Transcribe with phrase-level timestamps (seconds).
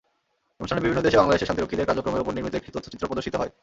[0.59, 3.51] অনুষ্ঠানে বিভিন্ন দেশে বাংলাদেশের শান্তিরক্ষীদের কার্যক্রমের ওপর নির্মিত একটি তথ্যচিত্র প্রদর্শিত হয়।